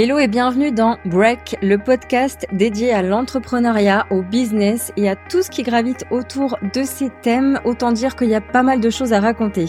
[0.00, 5.42] Hello et bienvenue dans Break, le podcast dédié à l'entrepreneuriat, au business et à tout
[5.42, 7.58] ce qui gravite autour de ces thèmes.
[7.64, 9.66] Autant dire qu'il y a pas mal de choses à raconter.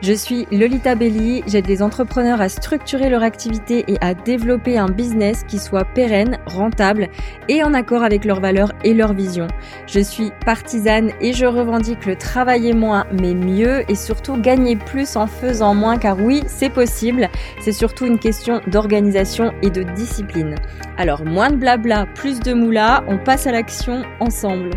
[0.00, 4.88] Je suis Lolita Belli, j'aide les entrepreneurs à structurer leur activité et à développer un
[4.88, 7.08] business qui soit pérenne, rentable
[7.50, 9.48] et en accord avec leurs valeurs et leurs visions.
[9.86, 15.14] Je suis partisane et je revendique le travailler moins mais mieux et surtout gagner plus
[15.16, 17.28] en faisant moins car oui, c'est possible.
[17.60, 20.54] C'est surtout une question d'organisation et de discipline.
[20.96, 24.70] Alors moins de blabla, plus de moula, on passe à l'action ensemble.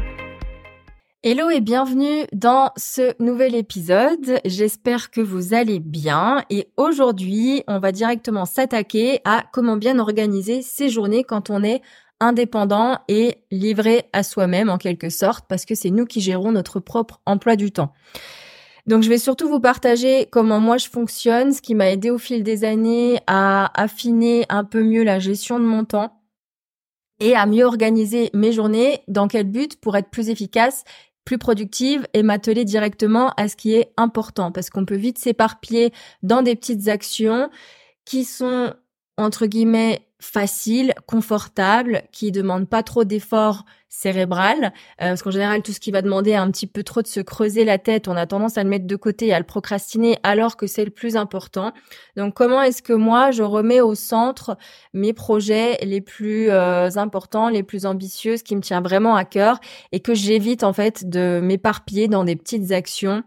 [1.24, 4.40] Hello et bienvenue dans ce nouvel épisode.
[4.44, 10.64] J'espère que vous allez bien et aujourd'hui on va directement s'attaquer à comment bien organiser
[10.64, 11.82] ses journées quand on est
[12.20, 16.80] indépendant et livré à soi-même en quelque sorte parce que c'est nous qui gérons notre
[16.80, 17.94] propre emploi du temps.
[18.88, 22.18] Donc je vais surtout vous partager comment moi je fonctionne, ce qui m'a aidé au
[22.18, 26.22] fil des années à affiner un peu mieux la gestion de mon temps
[27.20, 29.02] et à mieux organiser mes journées.
[29.08, 29.80] Dans quel but?
[29.80, 30.84] Pour être plus efficace,
[31.26, 35.94] plus productive et m'atteler directement à ce qui est important parce qu'on peut vite s'éparpiller
[36.24, 37.50] dans des petites actions
[38.06, 38.74] qui sont
[39.18, 44.70] entre guillemets facile, confortable, qui demande pas trop d'efforts cérébral, euh,
[45.10, 47.66] parce qu'en général tout ce qui va demander un petit peu trop de se creuser
[47.66, 50.56] la tête, on a tendance à le mettre de côté et à le procrastiner alors
[50.56, 51.74] que c'est le plus important.
[52.16, 54.58] Donc comment est-ce que moi je remets au centre
[54.94, 59.26] mes projets les plus euh, importants, les plus ambitieux, ce qui me tient vraiment à
[59.26, 59.60] cœur
[59.92, 63.24] et que j'évite en fait de m'éparpiller dans des petites actions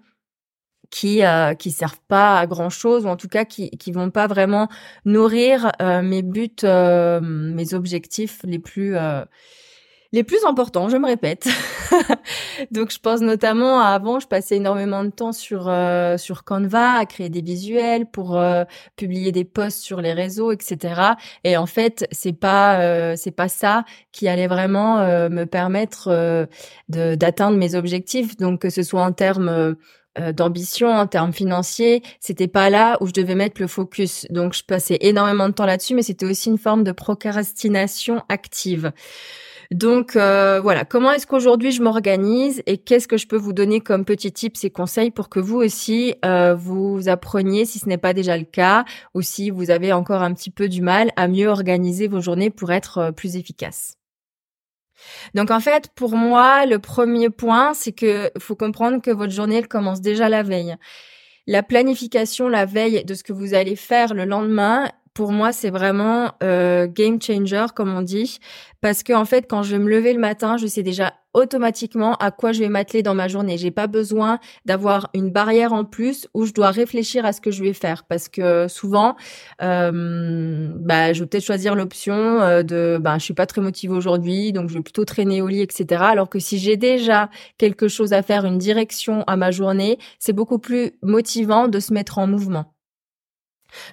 [0.94, 4.10] qui euh, qui servent pas à grand chose ou en tout cas qui qui vont
[4.10, 4.68] pas vraiment
[5.04, 9.24] nourrir euh, mes buts euh, mes objectifs les plus euh,
[10.12, 11.48] les plus importants, je me répète.
[12.70, 15.62] Donc je pense notamment à avant, je passais énormément de temps sur
[16.18, 18.40] sur Canva à créer des visuels pour
[18.94, 21.14] publier des posts sur les réseaux, etc.
[21.42, 26.46] Et en fait, c'est pas c'est pas ça qui allait vraiment me permettre
[26.88, 28.36] de d'atteindre mes objectifs.
[28.36, 29.74] Donc que ce soit en termes
[30.18, 34.26] euh, d'ambition en termes financiers, c'était pas là où je devais mettre le focus.
[34.30, 38.92] Donc je passais énormément de temps là-dessus, mais c'était aussi une forme de procrastination active.
[39.70, 43.80] Donc euh, voilà, comment est-ce qu'aujourd'hui je m'organise et qu'est-ce que je peux vous donner
[43.80, 47.98] comme petits tips et conseils pour que vous aussi euh, vous appreniez, si ce n'est
[47.98, 51.28] pas déjà le cas, ou si vous avez encore un petit peu du mal à
[51.28, 53.96] mieux organiser vos journées pour être plus efficace?
[55.34, 59.56] Donc en fait, pour moi, le premier point, c'est que faut comprendre que votre journée
[59.56, 60.76] elle commence déjà la veille.
[61.46, 65.70] La planification la veille de ce que vous allez faire le lendemain, pour moi, c'est
[65.70, 68.38] vraiment euh, game changer, comme on dit,
[68.80, 72.14] parce que en fait, quand je vais me lever le matin, je sais déjà automatiquement
[72.14, 73.58] à quoi je vais m'atteler dans ma journée.
[73.58, 77.50] J'ai pas besoin d'avoir une barrière en plus où je dois réfléchir à ce que
[77.50, 79.16] je vais faire, parce que souvent,
[79.62, 83.94] euh, bah, je vais peut-être choisir l'option euh, de, bah, je suis pas très motivée
[83.94, 86.02] aujourd'hui, donc je vais plutôt traîner au lit, etc.
[86.04, 87.28] Alors que si j'ai déjà
[87.58, 91.92] quelque chose à faire, une direction à ma journée, c'est beaucoup plus motivant de se
[91.92, 92.73] mettre en mouvement.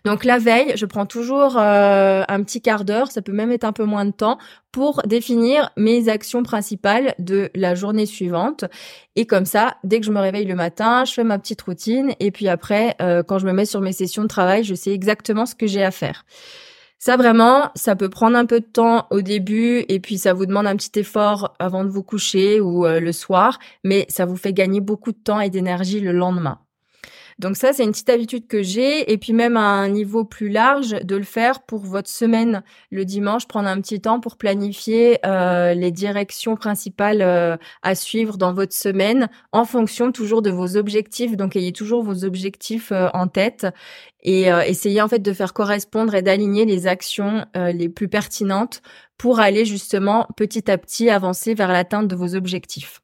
[0.05, 3.63] Donc la veille, je prends toujours euh, un petit quart d'heure, ça peut même être
[3.63, 4.37] un peu moins de temps,
[4.71, 8.65] pour définir mes actions principales de la journée suivante.
[9.15, 12.13] Et comme ça, dès que je me réveille le matin, je fais ma petite routine
[12.19, 14.91] et puis après, euh, quand je me mets sur mes sessions de travail, je sais
[14.91, 16.25] exactement ce que j'ai à faire.
[17.03, 20.45] Ça vraiment, ça peut prendre un peu de temps au début et puis ça vous
[20.45, 24.35] demande un petit effort avant de vous coucher ou euh, le soir, mais ça vous
[24.37, 26.59] fait gagner beaucoup de temps et d'énergie le lendemain.
[27.39, 29.11] Donc ça, c'est une petite habitude que j'ai.
[29.11, 33.05] Et puis même à un niveau plus large, de le faire pour votre semaine le
[33.05, 38.53] dimanche, prendre un petit temps pour planifier euh, les directions principales euh, à suivre dans
[38.53, 41.35] votre semaine en fonction toujours de vos objectifs.
[41.35, 43.67] Donc ayez toujours vos objectifs euh, en tête
[44.23, 48.83] et essayez en fait de faire correspondre et d'aligner les actions les plus pertinentes
[49.17, 53.00] pour aller justement petit à petit avancer vers l'atteinte de vos objectifs.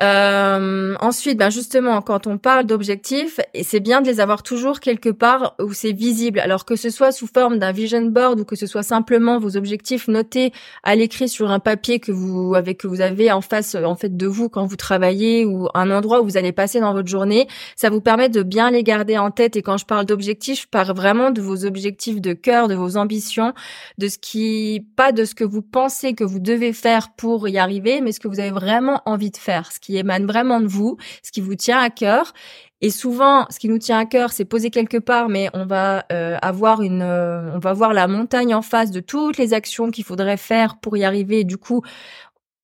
[0.00, 5.08] Euh, ensuite, ben justement, quand on parle d'objectifs, c'est bien de les avoir toujours quelque
[5.08, 6.38] part où c'est visible.
[6.38, 9.56] Alors que ce soit sous forme d'un vision board ou que ce soit simplement vos
[9.56, 10.52] objectifs notés
[10.84, 14.16] à l'écrit sur un papier que vous avec que vous avez en face en fait
[14.16, 17.48] de vous quand vous travaillez ou un endroit où vous allez passer dans votre journée,
[17.74, 19.56] ça vous permet de bien les garder en tête.
[19.56, 22.96] Et quand je parle d'objectifs, je parle vraiment de vos objectifs de cœur, de vos
[22.96, 23.52] ambitions,
[23.98, 27.58] de ce qui pas de ce que vous pensez que vous devez faire pour y
[27.58, 31.32] arriver, mais ce que vous avez vraiment envie de faire, émane vraiment de vous, ce
[31.32, 32.32] qui vous tient à cœur.
[32.80, 36.04] Et souvent, ce qui nous tient à cœur, c'est poser quelque part, mais on va
[36.12, 39.90] euh, avoir une, euh, on va voir la montagne en face de toutes les actions
[39.90, 41.42] qu'il faudrait faire pour y arriver.
[41.42, 41.82] du coup,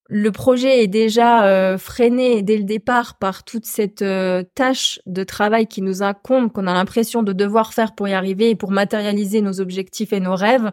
[0.08, 5.24] le projet est déjà euh, freiné dès le départ par toute cette euh, tâche de
[5.24, 8.70] travail qui nous incombe, qu'on a l'impression de devoir faire pour y arriver et pour
[8.70, 10.70] matérialiser nos objectifs et nos rêves.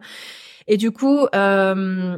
[0.68, 2.18] Et du coup, euh,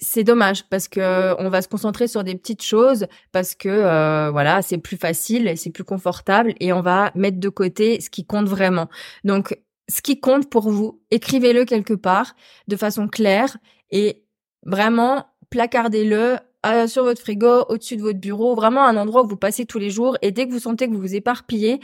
[0.00, 4.62] c'est dommage parce que on va se concentrer sur des petites choses parce que voilà,
[4.62, 8.48] c'est plus facile, c'est plus confortable et on va mettre de côté ce qui compte
[8.48, 8.88] vraiment.
[9.24, 9.56] Donc,
[9.88, 12.34] ce qui compte pour vous, écrivez-le quelque part
[12.68, 13.56] de façon claire
[13.90, 14.24] et
[14.64, 16.36] vraiment placardez-le
[16.66, 19.78] euh, sur votre frigo, au-dessus de votre bureau, vraiment un endroit où vous passez tous
[19.78, 20.16] les jours.
[20.22, 21.80] Et dès que vous sentez que vous vous éparpillez,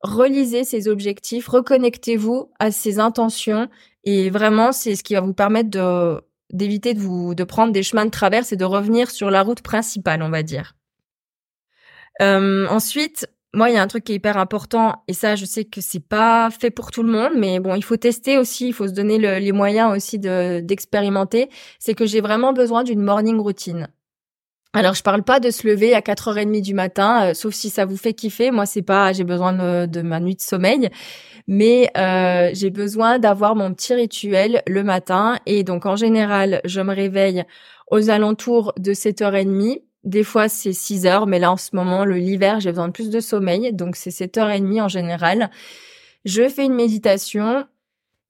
[0.00, 3.68] relisez ces objectifs, reconnectez-vous à ces intentions.
[4.04, 6.20] Et vraiment, c'est ce qui va vous permettre de
[6.54, 9.60] d'éviter de vous de prendre des chemins de traverse et de revenir sur la route
[9.60, 10.74] principale, on va dire.
[12.22, 15.44] Euh, ensuite, moi, il y a un truc qui est hyper important, et ça, je
[15.44, 18.68] sais que c'est pas fait pour tout le monde, mais bon, il faut tester aussi,
[18.68, 21.48] il faut se donner les moyens aussi de d'expérimenter.
[21.78, 23.88] C'est que j'ai vraiment besoin d'une morning routine.
[24.76, 27.84] Alors, je parle pas de se lever à 4h30 du matin, euh, sauf si ça
[27.84, 28.50] vous fait kiffer.
[28.50, 29.52] Moi, c'est pas, j'ai besoin
[29.86, 30.90] de, ma nuit de sommeil,
[31.46, 35.38] mais euh, j'ai besoin d'avoir mon petit rituel le matin.
[35.46, 37.44] Et donc, en général, je me réveille
[37.92, 39.80] aux alentours de 7h30.
[40.02, 42.92] Des fois, c'est 6 heures, mais là, en ce moment, le l'hiver, j'ai besoin de
[42.92, 45.50] plus de sommeil, donc c'est 7h30 en général.
[46.24, 47.64] Je fais une méditation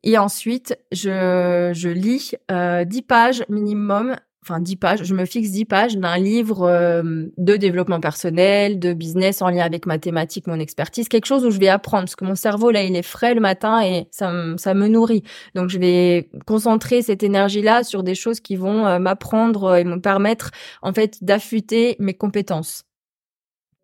[0.02, 5.50] et ensuite, je, je lis euh, 10 pages minimum enfin 10 pages, je me fixe
[5.50, 10.61] 10 pages d'un livre euh, de développement personnel, de business en lien avec mathématiques, mon
[10.61, 13.35] expertise, quelque chose où je vais apprendre parce que mon cerveau là, il est frais
[13.35, 15.23] le matin et ça me, ça me nourrit.
[15.55, 19.85] Donc je vais concentrer cette énergie là sur des choses qui vont euh, m'apprendre et
[19.85, 20.50] me permettre
[20.82, 22.85] en fait d'affûter mes compétences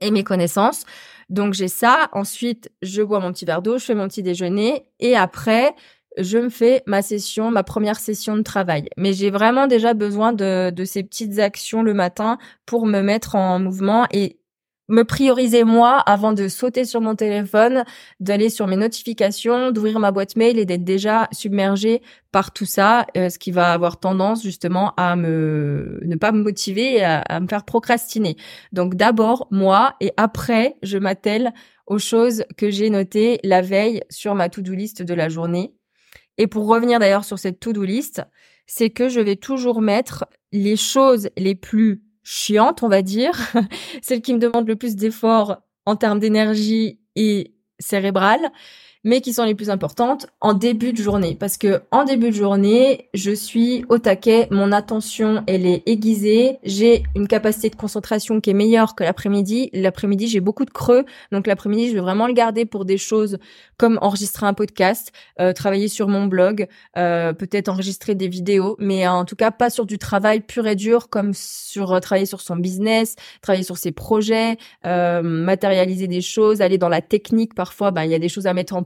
[0.00, 0.84] et mes connaissances.
[1.30, 4.84] Donc j'ai ça, ensuite je bois mon petit verre d'eau, je fais mon petit déjeuner
[4.98, 5.74] et après
[6.18, 8.88] je me fais ma session, ma première session de travail.
[8.96, 13.58] Mais j'ai vraiment déjà besoin de, ces petites actions le matin pour me mettre en
[13.58, 14.38] mouvement et
[14.88, 17.84] me prioriser moi avant de sauter sur mon téléphone,
[18.18, 22.02] d'aller sur mes notifications, d'ouvrir ma boîte mail et d'être déjà submergé
[22.32, 26.42] par tout ça, euh, ce qui va avoir tendance justement à me ne pas me
[26.42, 28.36] motiver et à, à me faire procrastiner.
[28.72, 31.52] Donc d'abord moi et après je m'attelle
[31.86, 35.72] aux choses que j'ai notées la veille sur ma to-do list de la journée
[36.38, 38.22] et pour revenir d'ailleurs sur cette to-do list,
[38.66, 43.32] c'est que je vais toujours mettre les choses les plus chiantes, on va dire,
[44.02, 48.52] celles qui me demandent le plus d'efforts en termes d'énergie et cérébrale,
[49.04, 51.36] mais qui sont les plus importantes en début de journée.
[51.38, 56.58] Parce que en début de journée, je suis au taquet, mon attention, elle est aiguisée,
[56.64, 59.70] j'ai une capacité de concentration qui est meilleure que l'après-midi.
[59.72, 63.38] L'après-midi, j'ai beaucoup de creux, donc l'après-midi, je vais vraiment le garder pour des choses
[63.78, 66.68] comme enregistrer un podcast, euh, travailler sur mon blog,
[66.98, 70.76] euh, peut-être enregistrer des vidéos, mais en tout cas pas sur du travail pur et
[70.76, 76.60] dur comme sur euh, travailler sur son business, travailler sur ses projets, matérialiser des choses,
[76.60, 77.54] aller dans la technique.
[77.54, 78.82] Parfois, ben, il y a des choses à mettre en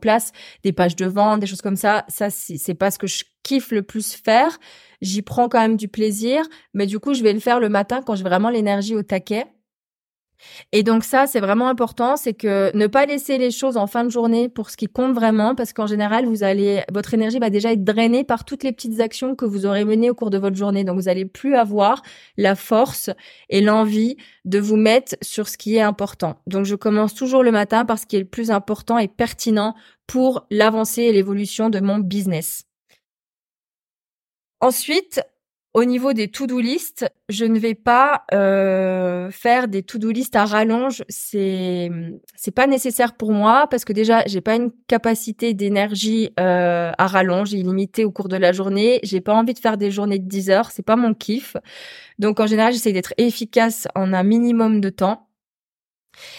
[0.62, 2.05] des pages de vente, des choses comme ça.
[2.09, 4.59] Ça, c'est pas ce que je kiffe le plus faire.
[5.01, 8.03] J'y prends quand même du plaisir, mais du coup, je vais le faire le matin
[8.05, 9.47] quand j'ai vraiment l'énergie au taquet.
[10.73, 14.05] Et donc ça, c'est vraiment important, c'est que ne pas laisser les choses en fin
[14.05, 17.51] de journée pour ce qui compte vraiment, parce qu'en général, vous allez, votre énergie va
[17.51, 20.39] déjà être drainée par toutes les petites actions que vous aurez menées au cours de
[20.39, 20.85] votre journée.
[20.85, 22.03] Donc vous allez plus avoir
[22.37, 23.11] la force
[23.49, 26.37] et l'envie de vous mettre sur ce qui est important.
[26.47, 29.75] Donc je commence toujours le matin par ce qui est le plus important et pertinent
[30.07, 32.64] pour l'avancée et l'évolution de mon business.
[34.61, 35.23] Ensuite,
[35.75, 40.45] au niveau des to-do list, je ne vais pas euh, faire des to-do list à
[40.45, 41.02] rallonge.
[41.09, 41.90] C'est
[42.37, 47.07] c'est pas nécessaire pour moi parce que déjà j'ai pas une capacité d'énergie euh, à
[47.09, 49.00] rallonge illimitée au cours de la journée.
[49.02, 50.71] J'ai pas envie de faire des journées de 10 heures.
[50.71, 51.57] C'est pas mon kiff.
[52.21, 55.28] Donc en général j'essaie d'être efficace en un minimum de temps.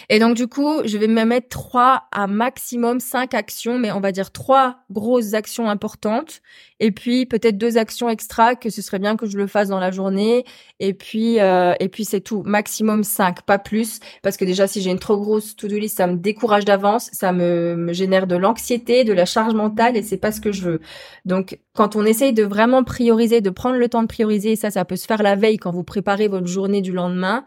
[0.08, 4.00] Et donc du coup, je vais me mettre trois à maximum cinq actions, mais on
[4.00, 6.40] va dire trois grosses actions importantes,
[6.80, 9.78] et puis peut-être deux actions extra que ce serait bien que je le fasse dans
[9.78, 10.44] la journée,
[10.80, 14.80] et puis euh, et puis c'est tout, maximum cinq, pas plus, parce que déjà si
[14.80, 18.36] j'ai une trop grosse to-do list, ça me décourage d'avance, ça me, me génère de
[18.36, 20.80] l'anxiété, de la charge mentale, et c'est pas ce que je veux.
[21.24, 24.84] Donc quand on essaye de vraiment prioriser, de prendre le temps de prioriser, ça ça
[24.84, 27.44] peut se faire la veille quand vous préparez votre journée du lendemain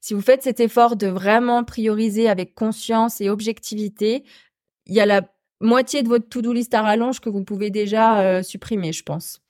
[0.00, 4.24] si vous faites cet effort de vraiment prioriser avec conscience et objectivité,
[4.86, 5.22] il y a la
[5.60, 9.40] moitié de votre to-do list à rallonge que vous pouvez déjà euh, supprimer, je pense.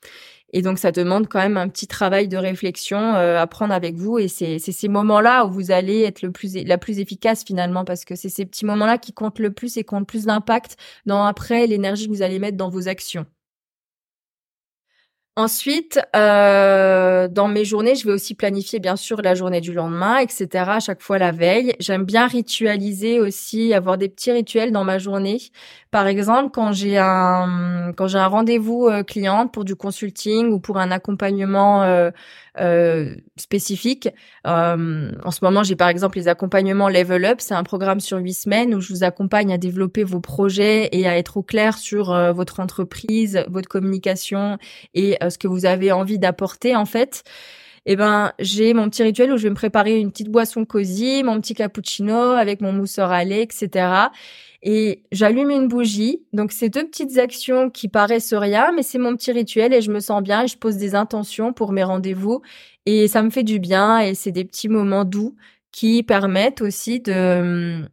[0.53, 3.95] Et donc, ça demande quand même un petit travail de réflexion euh, à prendre avec
[3.95, 4.19] vous.
[4.19, 8.05] Et c'est ces moments-là où vous allez être le plus, la plus efficace finalement, parce
[8.05, 10.77] que c'est ces petits moments-là qui comptent le plus et qui plus d'impact
[11.07, 13.27] dans après l'énergie que vous allez mettre dans vos actions.
[15.41, 20.19] Ensuite, euh, dans mes journées, je vais aussi planifier bien sûr la journée du lendemain,
[20.19, 20.49] etc.
[20.67, 21.75] À chaque fois la veille.
[21.81, 25.39] J'aime bien ritualiser aussi, avoir des petits rituels dans ma journée.
[25.91, 30.61] Par exemple, quand j'ai un quand j'ai un rendez-vous euh, client pour du consulting ou
[30.61, 32.11] pour un accompagnement euh,
[32.59, 34.09] euh spécifique.
[34.47, 37.39] Euh, en ce moment, j'ai par exemple les accompagnements Level Up.
[37.41, 41.09] C'est un programme sur huit semaines où je vous accompagne à développer vos projets et
[41.09, 44.59] à être au clair sur votre entreprise, votre communication
[44.95, 47.25] et ce que vous avez envie d'apporter en fait.
[47.87, 51.23] Eh ben, j'ai mon petit rituel où je vais me préparer une petite boisson cosy,
[51.25, 54.11] mon petit cappuccino avec mon mousseur à lait, etc.
[54.63, 56.23] Et j'allume une bougie.
[56.33, 59.91] Donc, c'est deux petites actions qui paraissent rien, mais c'est mon petit rituel et je
[59.91, 62.43] me sens bien et je pose des intentions pour mes rendez-vous
[62.87, 65.37] et ça me fait du bien et c'est des petits moments doux
[65.73, 67.85] qui permettent aussi de,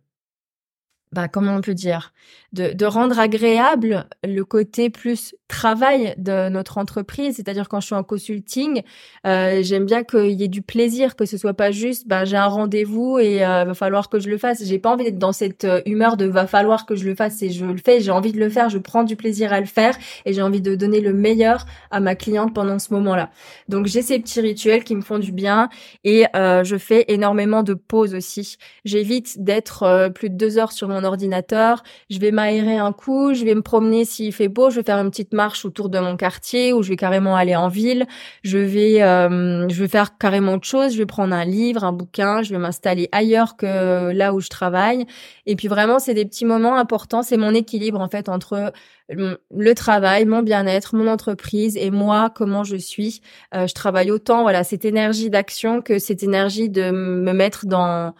[1.18, 2.14] bah, comment on peut dire,
[2.54, 7.36] de, rendre agréable le côté plus travail de notre entreprise.
[7.36, 8.82] C'est-à-dire quand je suis en consulting,
[9.26, 12.38] euh, j'aime bien qu'il y ait du plaisir, que ce soit pas juste, bah, j'ai
[12.38, 14.64] un rendez-vous et euh, va falloir que je le fasse.
[14.64, 17.42] J'ai pas envie d'être dans cette euh, humeur de va falloir que je le fasse
[17.42, 18.00] et je le fais.
[18.00, 20.62] J'ai envie de le faire, je prends du plaisir à le faire et j'ai envie
[20.62, 23.32] de donner le meilleur à ma cliente pendant ce moment-là.
[23.70, 25.70] Donc j'ai ces petits rituels qui me font du bien
[26.04, 28.58] et euh, je fais énormément de pauses aussi.
[28.86, 31.84] J'évite d'être plus de deux heures sur mon ordinateur.
[32.10, 34.98] Je vais m'aérer un coup, je vais me promener s'il fait beau, je vais faire
[34.98, 38.06] une petite marche autour de mon quartier ou je vais carrément aller en ville,
[38.44, 41.94] je vais euh, je vais faire carrément autre chose, je vais prendre un livre, un
[41.94, 45.06] bouquin, je vais m'installer ailleurs que là où je travaille
[45.46, 48.72] et puis vraiment c'est des petits moments importants, c'est mon équilibre en fait entre
[49.10, 53.22] le travail, mon bien-être, mon entreprise et moi, comment je suis.
[53.56, 58.14] Euh, je travaille autant, voilà, cette énergie d'action que cette énergie de me mettre dans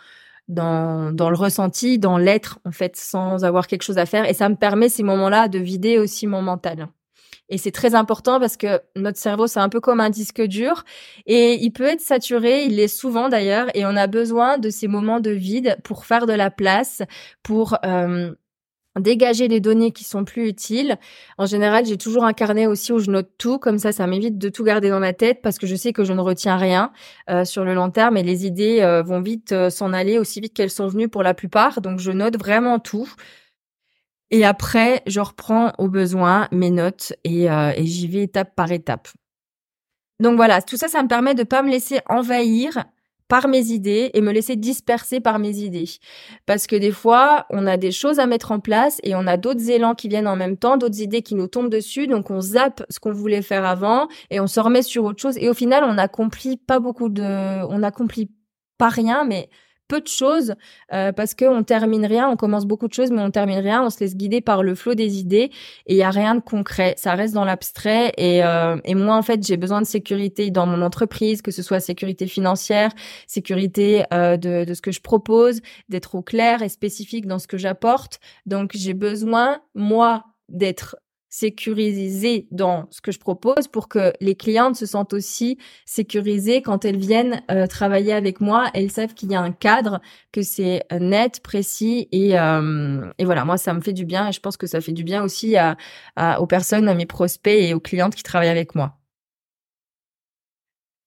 [0.48, 4.30] dans, dans le ressenti, dans l'être, en fait, sans avoir quelque chose à faire.
[4.30, 6.88] Et ça me permet ces moments-là de vider aussi mon mental.
[7.50, 10.84] Et c'est très important parce que notre cerveau, c'est un peu comme un disque dur
[11.26, 14.88] et il peut être saturé, il l'est souvent d'ailleurs, et on a besoin de ces
[14.88, 17.04] moments de vide pour faire de la place,
[17.44, 18.34] pour euh,
[19.00, 20.98] dégager les données qui sont plus utiles.
[21.38, 24.38] En général, j'ai toujours un carnet aussi où je note tout, comme ça, ça m'évite
[24.38, 26.92] de tout garder dans ma tête parce que je sais que je ne retiens rien
[27.30, 30.42] euh, sur le long terme et les idées euh, vont vite euh, s'en aller aussi
[30.42, 31.82] vite qu'elles sont venues pour la plupart.
[31.82, 33.10] Donc, je note vraiment tout.
[34.32, 39.08] Et après, je reprends au besoin mes notes et, et j'y vais étape par étape.
[40.20, 42.84] Donc voilà, tout ça, ça me permet de pas me laisser envahir
[43.28, 45.90] par mes idées et me laisser disperser par mes idées.
[46.46, 49.38] Parce que des fois, on a des choses à mettre en place et on a
[49.38, 52.42] d'autres élans qui viennent en même temps, d'autres idées qui nous tombent dessus, donc on
[52.42, 55.54] zappe ce qu'on voulait faire avant et on se remet sur autre chose et au
[55.54, 58.32] final, on accomplit pas beaucoup de, on accomplit
[58.78, 59.50] pas rien, mais
[59.88, 60.56] peu de choses
[60.94, 63.90] euh, parce qu'on termine rien, on commence beaucoup de choses mais on termine rien, on
[63.90, 65.52] se laisse guider par le flot des idées
[65.86, 69.16] et il y a rien de concret, ça reste dans l'abstrait et, euh, et moi
[69.16, 72.92] en fait j'ai besoin de sécurité dans mon entreprise, que ce soit sécurité financière,
[73.28, 77.48] sécurité euh, de, de ce que je propose, d'être au clair et spécifique dans ce
[77.48, 80.96] que j'apporte, donc j'ai besoin moi d'être
[81.38, 86.84] sécurisée dans ce que je propose pour que les clientes se sentent aussi sécurisées quand
[86.84, 88.72] elles viennent euh, travailler avec moi.
[88.74, 90.02] Elles savent qu'il y a un cadre,
[90.32, 94.30] que c'est euh, net, précis et, euh, et voilà, moi ça me fait du bien
[94.30, 95.56] et je pense que ça fait du bien aussi
[96.40, 98.98] aux personnes, à mes prospects et aux clientes qui travaillent avec moi.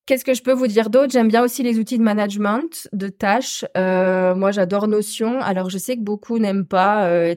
[0.06, 1.12] Qu'est-ce que je peux vous dire d'autre?
[1.12, 3.64] J'aime bien aussi les outils de management de tâches.
[3.74, 5.40] moi, j'adore Notion.
[5.40, 7.34] Alors, je sais que beaucoup n'aiment pas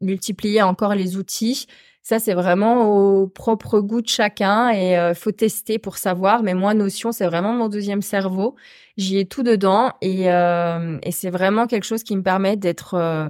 [0.00, 1.66] multiplier encore les outils.
[2.02, 2.88] Ça, c'est vraiment
[3.22, 6.42] au propre goût de chacun et euh, faut tester pour savoir.
[6.42, 8.56] Mais moi, Notion, c'est vraiment mon deuxième cerveau.
[8.96, 13.28] J'y ai tout dedans et, euh, c'est vraiment quelque chose qui me permet d'être euh,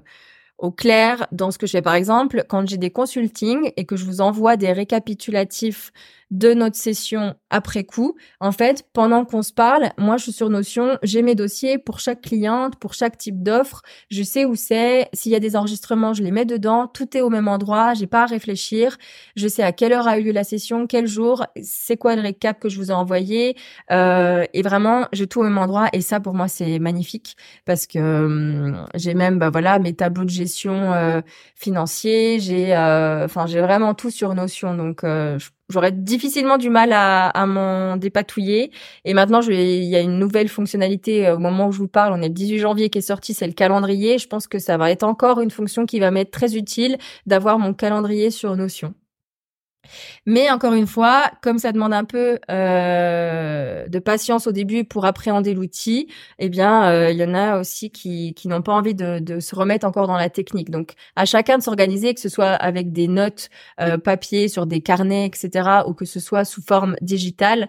[0.62, 1.82] au clair dans ce que je fais.
[1.82, 5.92] Par exemple, quand j'ai des consultings et que je vous envoie des récapitulatifs
[6.32, 8.16] de notre session après coup.
[8.40, 12.00] En fait, pendant qu'on se parle, moi, je suis sur Notion, j'ai mes dossiers pour
[12.00, 13.82] chaque cliente, pour chaque type d'offre.
[14.10, 15.08] Je sais où c'est.
[15.12, 16.86] S'il y a des enregistrements, je les mets dedans.
[16.86, 17.92] Tout est au même endroit.
[17.92, 18.96] J'ai pas à réfléchir.
[19.36, 22.22] Je sais à quelle heure a eu lieu la session, quel jour, c'est quoi le
[22.22, 23.54] récap que je vous ai envoyé.
[23.90, 25.88] Euh, et vraiment, j'ai tout au même endroit.
[25.92, 30.24] Et ça, pour moi, c'est magnifique parce que hum, j'ai même, bah voilà, mes tableaux
[30.24, 30.51] de gestion
[30.92, 31.20] euh,
[31.54, 32.38] financiers.
[32.40, 34.74] J'ai, euh, enfin, j'ai vraiment tout sur Notion.
[34.74, 38.70] Donc, euh, j'aurais difficilement du mal à, m'en dépatouiller.
[39.04, 42.12] Et maintenant, il y a une nouvelle fonctionnalité au moment où je vous parle.
[42.12, 44.18] On est le 18 janvier qui est sorti, c'est le calendrier.
[44.18, 47.58] Je pense que ça va être encore une fonction qui va m'être très utile d'avoir
[47.58, 48.94] mon calendrier sur Notion.
[50.26, 55.04] Mais encore une fois, comme ça demande un peu euh, de patience au début pour
[55.04, 56.08] appréhender l'outil,
[56.38, 59.86] eh bien, euh, il y en a aussi qui, n'ont pas envie de, se remettre
[59.86, 60.70] encore dans la technique.
[60.70, 63.48] Donc, à chacun de s'organiser, que ce soit avec des notes
[63.80, 67.68] euh, papier sur des carnets, etc., ou que ce soit sous forme digitale,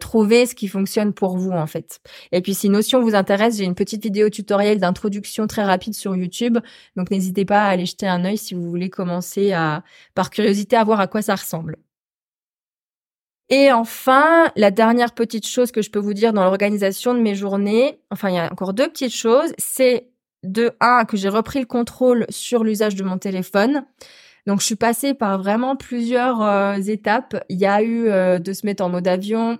[0.00, 2.00] trouver ce qui fonctionne pour vous en fait.
[2.32, 6.16] Et puis, si Notion vous intéresse, j'ai une petite vidéo tutoriel d'introduction très rapide sur
[6.16, 6.58] YouTube.
[6.96, 9.82] Donc, n'hésitez pas à aller jeter un œil si vous voulez commencer à,
[10.14, 11.43] par curiosité, à voir à quoi ça ressemble
[13.50, 17.34] et enfin, la dernière petite chose que je peux vous dire dans l'organisation de mes
[17.34, 20.08] journées, enfin il y a encore deux petites choses, c'est
[20.42, 23.84] de un que j'ai repris le contrôle sur l'usage de mon téléphone.
[24.46, 27.36] Donc je suis passée par vraiment plusieurs euh, étapes.
[27.48, 29.58] Il y a eu euh, de se mettre en mode avion,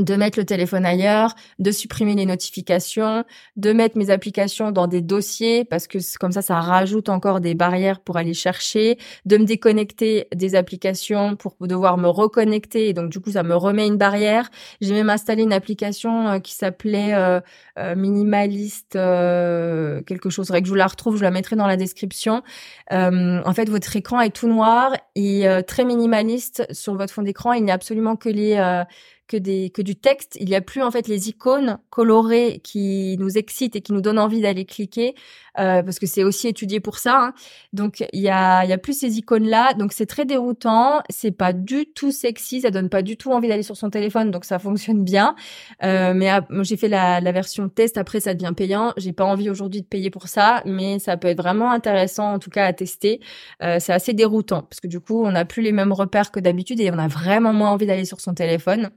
[0.00, 3.24] de mettre le téléphone ailleurs, de supprimer les notifications,
[3.56, 7.54] de mettre mes applications dans des dossiers parce que comme ça, ça rajoute encore des
[7.54, 13.10] barrières pour aller chercher, de me déconnecter des applications pour devoir me reconnecter et donc
[13.10, 14.50] du coup, ça me remet une barrière.
[14.80, 17.40] J'ai même installé une application euh, qui s'appelait euh,
[17.78, 20.48] euh, Minimaliste quelque chose.
[20.48, 22.42] Que je vous la retrouve, je la mettrai dans la description.
[22.90, 27.52] en fait, votre écran est tout noir et très minimaliste sur votre fond d'écran.
[27.52, 28.84] Il n'y a absolument que les
[29.28, 30.36] que des que du texte.
[30.40, 34.00] Il n'y a plus en fait les icônes colorées qui nous excitent et qui nous
[34.00, 35.14] donnent envie d'aller cliquer
[35.58, 37.26] euh, parce que c'est aussi étudié pour ça.
[37.26, 37.34] Hein.
[37.72, 39.74] Donc il y a il y a plus ces icônes là.
[39.74, 41.02] Donc c'est très déroutant.
[41.10, 42.60] C'est pas du tout sexy.
[42.62, 44.30] Ça donne pas du tout envie d'aller sur son téléphone.
[44.30, 45.34] Donc ça fonctionne bien.
[45.82, 46.30] Euh, mais
[46.62, 47.96] j'ai fait la, version test.
[47.98, 48.92] Après ça devient payant.
[48.96, 52.38] J'ai pas envie aujourd'hui de payer pour ça, mais ça peut être vraiment intéressant en
[52.38, 53.20] tout cas à tester.
[53.62, 56.40] Euh, c'est assez déroutant parce que du coup on n'a plus les mêmes repères que
[56.40, 58.90] d'habitude et on a vraiment moins envie d'aller sur son téléphone.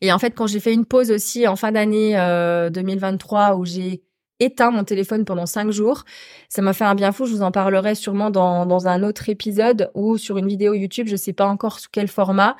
[0.00, 2.12] Et en fait, quand j'ai fait une pause aussi en fin d'année
[2.70, 4.02] 2023 euh, où j'ai
[4.40, 6.04] éteint mon téléphone pendant cinq jours.
[6.48, 7.26] Ça m'a fait un bien fou.
[7.26, 11.08] Je vous en parlerai sûrement dans, dans un autre épisode ou sur une vidéo YouTube.
[11.08, 12.56] Je sais pas encore sous quel format,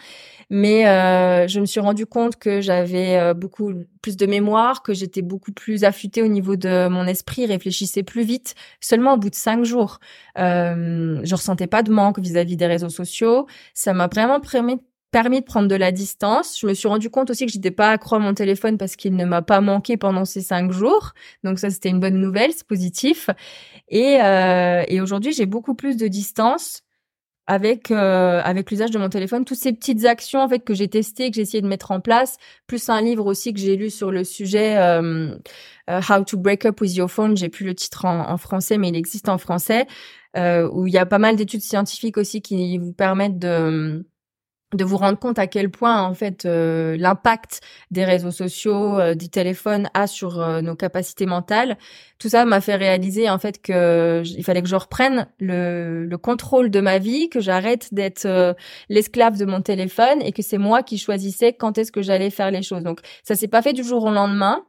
[0.51, 3.73] mais euh, je me suis rendu compte que j'avais euh, beaucoup
[4.03, 8.23] plus de mémoire, que j'étais beaucoup plus affûtée au niveau de mon esprit, réfléchissais plus
[8.23, 8.55] vite.
[8.81, 10.01] Seulement au bout de cinq jours,
[10.39, 13.47] euh, je ressentais pas de manque vis-à-vis -vis des réseaux sociaux.
[13.75, 14.79] Ça m'a vraiment permis
[15.11, 16.59] permis de prendre de la distance.
[16.61, 19.17] Je me suis rendu compte aussi que j'étais pas accro à mon téléphone parce qu'il
[19.17, 21.13] ne m'a pas manqué pendant ces cinq jours.
[21.45, 23.31] Donc ça, c'était une bonne nouvelle, c'est positif.
[23.89, 26.83] Et, euh, et aujourd'hui, j'ai beaucoup plus de distance
[27.49, 29.45] avec euh, avec l'usage de mon téléphone.
[29.45, 32.01] Toutes ces petites actions en fait que j'ai testées, que j'ai essayé de mettre en
[32.01, 35.35] place, plus un livre aussi que j'ai lu sur le sujet euh,
[35.89, 37.37] euh How to Break Up with Your Phone.
[37.39, 39.87] J'ai plus le titre en, en, français, mais il existe en français.
[40.37, 44.07] Euh, où il y a pas mal d'études scientifiques aussi qui vous permettent de
[44.75, 49.15] de vous rendre compte à quel point en fait euh, l'impact des réseaux sociaux, euh,
[49.15, 51.79] du téléphone a sur euh, nos capacités mentales.
[52.19, 56.19] Tout ça m'a fait réaliser en fait que il fallait que je reprenne le, le
[56.19, 58.57] contrôle de ma vie, que j'arrête d'être
[58.89, 62.51] l'esclave de mon téléphone et que c'est moi qui choisissais quand est-ce que j'allais faire
[62.51, 62.83] les choses.
[62.83, 64.65] Donc ça s'est pas fait du jour au lendemain.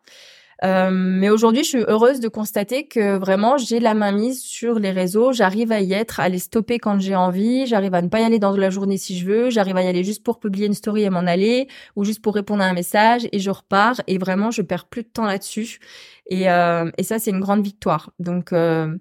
[0.64, 4.80] Euh, mais aujourd'hui, je suis heureuse de constater que vraiment, j'ai la main mise sur
[4.80, 5.32] les réseaux.
[5.32, 7.66] J'arrive à y être, à les stopper quand j'ai envie.
[7.66, 9.50] J'arrive à ne pas y aller dans la journée si je veux.
[9.50, 12.36] J'arrive à y aller juste pour publier une story et m'en aller, ou juste pour
[12.36, 14.02] répondre à un message, et je repars.
[14.08, 15.80] Et vraiment, je perds plus de temps là-dessus.
[16.28, 18.12] Et, euh, et ça, c'est une grande victoire.
[18.20, 18.96] Donc, euh,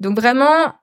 [0.00, 0.74] donc vraiment,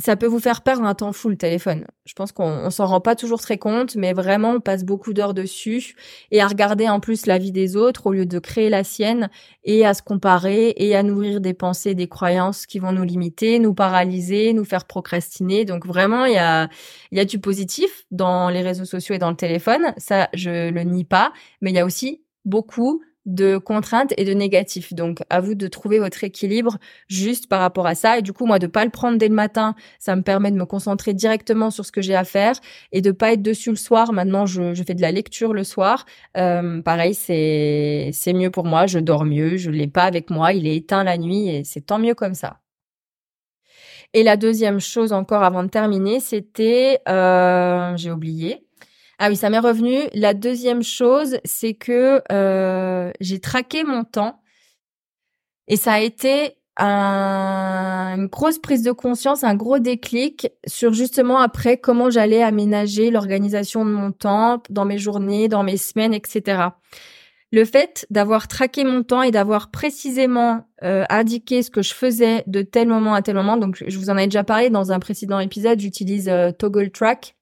[0.00, 1.84] ça peut vous faire perdre un temps fou le téléphone.
[2.04, 5.34] Je pense qu'on s'en rend pas toujours très compte, mais vraiment on passe beaucoup d'heures
[5.34, 5.96] dessus
[6.30, 9.28] et à regarder en plus la vie des autres au lieu de créer la sienne
[9.64, 13.58] et à se comparer et à nourrir des pensées, des croyances qui vont nous limiter,
[13.58, 15.64] nous paralyser, nous faire procrastiner.
[15.64, 16.68] Donc vraiment il y a
[17.10, 20.70] il y a du positif dans les réseaux sociaux et dans le téléphone, ça je
[20.70, 24.94] le nie pas, mais il y a aussi beaucoup de contraintes et de négatifs.
[24.94, 28.18] Donc, à vous de trouver votre équilibre juste par rapport à ça.
[28.18, 30.56] Et du coup, moi, de pas le prendre dès le matin, ça me permet de
[30.56, 32.54] me concentrer directement sur ce que j'ai à faire
[32.92, 34.12] et de pas être dessus le soir.
[34.12, 36.06] Maintenant, je, fais de la lecture le soir.
[36.36, 38.86] Euh, pareil, c'est c'est mieux pour moi.
[38.86, 39.56] Je dors mieux.
[39.56, 40.52] Je l'ai pas avec moi.
[40.52, 42.60] Il est éteint la nuit et c'est tant mieux comme ça.
[44.14, 48.66] Et la deuxième chose encore avant de terminer, c'était, euh, j'ai oublié,
[49.18, 50.02] ah oui, ça m'est revenu.
[50.14, 54.40] La deuxième chose, c'est que euh, j'ai traqué mon temps
[55.66, 61.76] et ça a été une grosse prise de conscience, un gros déclic sur justement après
[61.76, 66.68] comment j'allais aménager l'organisation de mon temps dans mes journées, dans mes semaines, etc.
[67.50, 72.44] Le fait d'avoir traqué mon temps et d'avoir précisément euh, indiqué ce que je faisais
[72.46, 75.00] de tel moment à tel moment, donc je vous en ai déjà parlé dans un
[75.00, 77.37] précédent épisode, j'utilise euh, Toggle Track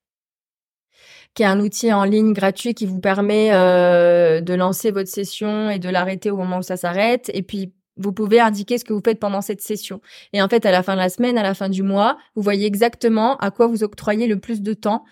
[1.36, 5.70] qui est un outil en ligne gratuit qui vous permet euh, de lancer votre session
[5.70, 7.30] et de l'arrêter au moment où ça s'arrête.
[7.34, 10.00] Et puis vous pouvez indiquer ce que vous faites pendant cette session.
[10.32, 12.42] Et en fait, à la fin de la semaine, à la fin du mois, vous
[12.42, 15.04] voyez exactement à quoi vous octroyez le plus de temps.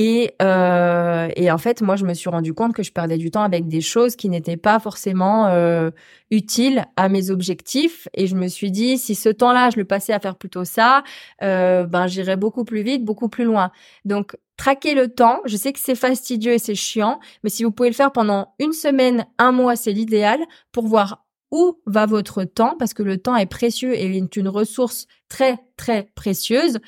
[0.00, 3.32] Et, euh, et en fait, moi, je me suis rendu compte que je perdais du
[3.32, 5.90] temps avec des choses qui n'étaient pas forcément euh,
[6.30, 8.06] utiles à mes objectifs.
[8.14, 11.02] Et je me suis dit, si ce temps-là, je le passais à faire plutôt ça,
[11.42, 13.72] euh, ben j'irais beaucoup plus vite, beaucoup plus loin.
[14.04, 15.40] Donc, traquer le temps.
[15.46, 18.54] Je sais que c'est fastidieux et c'est chiant, mais si vous pouvez le faire pendant
[18.60, 20.38] une semaine, un mois, c'est l'idéal
[20.70, 24.48] pour voir où va votre temps, parce que le temps est précieux et est une
[24.48, 26.78] ressource très, très précieuse.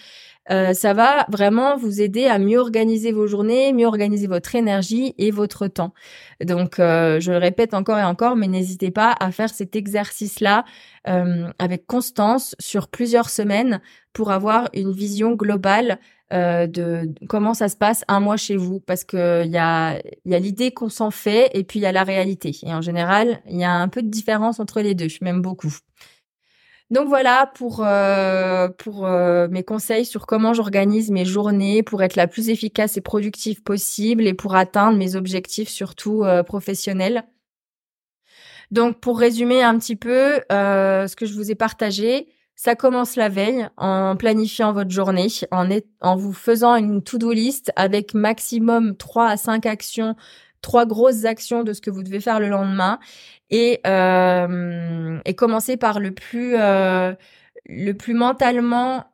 [0.50, 5.14] Euh, ça va vraiment vous aider à mieux organiser vos journées, mieux organiser votre énergie
[5.16, 5.94] et votre temps.
[6.42, 10.64] Donc, euh, je le répète encore et encore, mais n'hésitez pas à faire cet exercice-là
[11.08, 13.80] euh, avec constance sur plusieurs semaines
[14.12, 18.80] pour avoir une vision globale de comment ça se passe un mois chez vous.
[18.80, 21.82] Parce que il y a il y a l'idée qu'on s'en fait et puis il
[21.82, 22.56] y a la réalité.
[22.62, 25.08] Et en général il y a un peu de différence entre les deux.
[25.20, 25.74] Même beaucoup.
[26.90, 32.16] Donc voilà pour euh, pour euh, mes conseils sur comment j'organise mes journées pour être
[32.16, 37.24] la plus efficace et productive possible et pour atteindre mes objectifs surtout euh, professionnels.
[38.72, 42.28] Donc pour résumer un petit peu ce que je vous ai partagé,
[42.62, 45.66] ça commence la veille en planifiant votre journée, en,
[46.02, 50.14] en vous faisant une to-do list avec maximum 3 à 5 actions
[50.60, 52.98] trois grosses actions de ce que vous devez faire le lendemain.
[53.48, 57.14] Et euh, et commencer par le plus euh,
[57.64, 59.06] le plus mentalement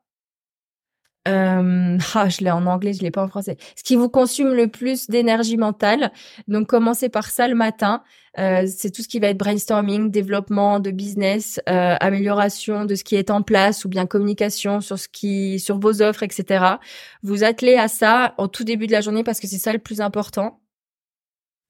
[1.26, 3.56] euh, ah, je l'ai en anglais, je l'ai pas en français.
[3.76, 6.12] Ce qui vous consume le plus d'énergie mentale.
[6.48, 8.02] Donc, commencez par ça le matin.
[8.38, 13.02] Euh, c'est tout ce qui va être brainstorming, développement de business, euh, amélioration de ce
[13.02, 16.76] qui est en place ou bien communication sur ce qui, sur vos offres, etc.
[17.22, 19.78] Vous attelez à ça au tout début de la journée parce que c'est ça le
[19.78, 20.60] plus important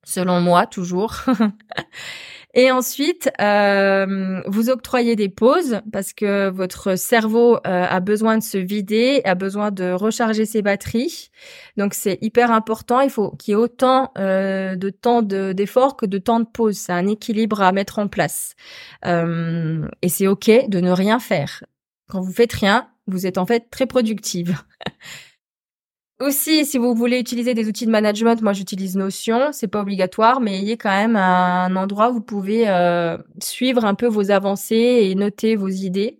[0.06, 1.16] selon moi toujours.
[2.58, 8.42] Et ensuite, euh, vous octroyez des pauses parce que votre cerveau euh, a besoin de
[8.42, 11.28] se vider, a besoin de recharger ses batteries.
[11.76, 13.00] Donc c'est hyper important.
[13.00, 16.78] Il faut qu'il y ait autant euh, de temps d'effort que de temps de pause.
[16.78, 18.54] C'est un équilibre à mettre en place.
[19.04, 21.62] et c'est ok de ne rien faire.
[22.08, 24.56] Quand vous faites rien, vous êtes en fait très productive.
[26.18, 30.40] Aussi, si vous voulez utiliser des outils de management, moi j'utilise Notion, c'est pas obligatoire,
[30.40, 34.06] mais il y a quand même un endroit où vous pouvez euh, suivre un peu
[34.06, 36.18] vos avancées et noter vos idées.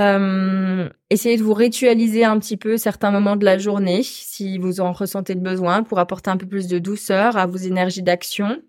[0.00, 4.80] Euh, essayez de vous ritualiser un petit peu certains moments de la journée, si vous
[4.80, 8.62] en ressentez le besoin, pour apporter un peu plus de douceur à vos énergies d'action.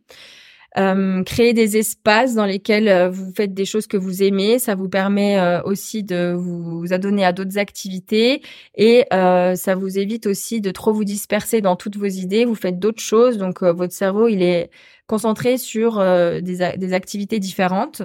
[0.78, 4.76] Euh, créer des espaces dans lesquels euh, vous faites des choses que vous aimez, ça
[4.76, 8.42] vous permet euh, aussi de vous adonner à d'autres activités
[8.76, 12.46] et ça vous évite aussi de trop vous disperser dans toutes vos idées.
[12.46, 14.70] Vous faites d'autres choses, donc votre cerveau il est
[15.08, 16.00] concentré sur
[16.42, 18.04] des activités différentes.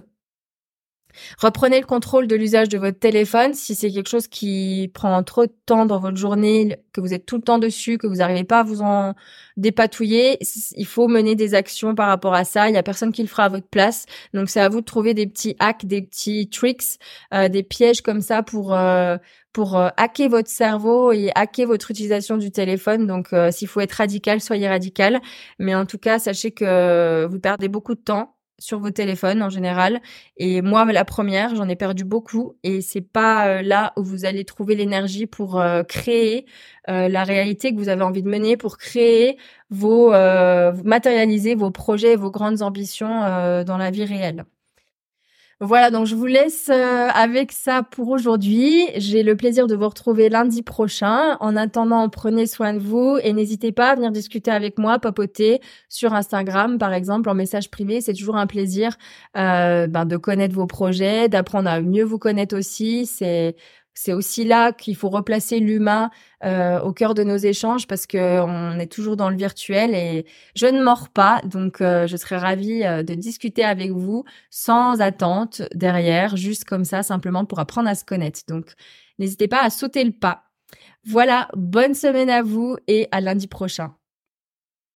[1.39, 5.47] Reprenez le contrôle de l'usage de votre téléphone si c'est quelque chose qui prend trop
[5.47, 8.45] de temps dans votre journée, que vous êtes tout le temps dessus, que vous n'arrivez
[8.45, 9.15] pas à vous en
[9.57, 10.39] dépatouiller.
[10.77, 12.69] Il faut mener des actions par rapport à ça.
[12.69, 14.07] Il y a personne qui le fera à votre place.
[14.35, 16.99] Donc c'est à vous de trouver des petits hacks, des petits tricks,
[17.35, 19.17] euh, des pièges comme ça pour euh,
[19.53, 23.07] pour euh, hacker votre cerveau et hacker votre utilisation du téléphone.
[23.07, 25.21] Donc s'il faut être radical, soyez radical.
[25.59, 29.49] Mais en tout cas, sachez que vous perdez beaucoup de temps sur vos téléphones en
[29.49, 30.01] général.
[30.37, 32.55] Et moi, la première, j'en ai perdu beaucoup.
[32.63, 36.47] Et c'est pas euh, là où vous allez trouver l'énergie pour euh, créer
[36.89, 39.39] euh, la réalité que vous avez envie de mener, pour créer
[39.71, 40.11] vos,
[40.85, 43.21] matérialiser vos projets, vos grandes ambitions
[43.65, 44.45] dans la vie réelle.
[45.63, 48.89] Voilà, donc je vous laisse euh, avec ça pour aujourd'hui.
[48.97, 51.37] J'ai le plaisir de vous retrouver lundi prochain.
[51.41, 55.61] En attendant, prenez soin de vous et n'hésitez pas à venir discuter avec moi, papoter
[55.91, 58.01] sur Instagram, par exemple, en message privé.
[58.01, 58.97] C'est toujours un plaisir
[59.37, 63.05] euh, ben, de connaître vos projets, d'apprendre à mieux vous connaître aussi.
[63.05, 63.55] C'est
[63.95, 66.11] c'est aussi là qu'il faut replacer l'humain
[66.45, 70.27] euh, au cœur de nos échanges parce que on est toujours dans le virtuel et
[70.55, 75.01] je ne mords pas, donc euh, je serais ravie euh, de discuter avec vous sans
[75.01, 78.41] attente derrière, juste comme ça, simplement pour apprendre à se connaître.
[78.49, 78.73] Donc
[79.19, 80.45] n'hésitez pas à sauter le pas.
[81.05, 84.00] Voilà, bonne semaine à vous et à lundi prochain.